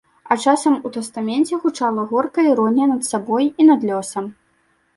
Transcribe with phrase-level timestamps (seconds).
[0.35, 4.25] А часам у тастаменце гучала горкая іронія над сабой і над лёсам.